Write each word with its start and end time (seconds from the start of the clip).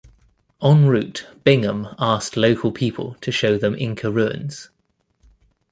En 0.63 0.87
route 0.87 1.27
Bingham 1.43 1.87
asked 1.99 2.35
local 2.35 2.71
people 2.71 3.13
to 3.21 3.31
show 3.31 3.55
them 3.59 3.75
Inca 3.75 4.09
ruins. 4.11 4.71